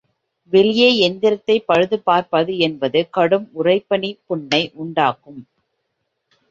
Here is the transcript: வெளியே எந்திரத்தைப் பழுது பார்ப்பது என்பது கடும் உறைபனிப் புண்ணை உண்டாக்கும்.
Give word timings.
வெளியே 0.53 0.87
எந்திரத்தைப் 1.01 1.65
பழுது 1.65 1.99
பார்ப்பது 1.99 2.57
என்பது 2.57 3.09
கடும் 3.09 3.47
உறைபனிப் 3.53 4.21
புண்ணை 4.27 4.63
உண்டாக்கும். 4.75 5.41